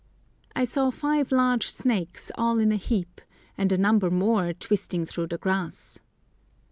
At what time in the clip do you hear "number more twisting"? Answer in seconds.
3.77-5.05